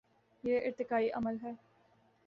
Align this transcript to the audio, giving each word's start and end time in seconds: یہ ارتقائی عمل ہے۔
یہ 0.43 0.59
ارتقائی 0.65 1.11
عمل 1.11 1.37
ہے۔ 1.43 1.51